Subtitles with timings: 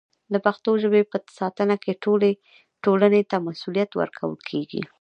[0.33, 2.31] د پښتو ژبې په ساتنه کې ټولې
[2.83, 4.81] ټولنې ته مسوولیت ورکول کېږي.